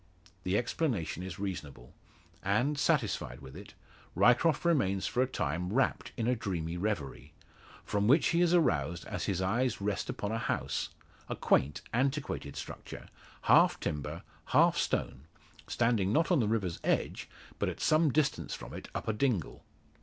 [0.41, 1.93] The explanation is reasonable;
[2.41, 3.75] and, satisfied with it,
[4.15, 7.33] Ryecroft remains for a time wrapt in a dreamy reverie,
[7.85, 10.89] from which he is aroused as his eyes rest upon a house
[11.29, 13.09] a quaint antiquated structure,
[13.43, 15.25] half timber, half stone,
[15.67, 17.29] standing not on the river's edge,
[17.59, 19.63] but at some distance from it up a dingle.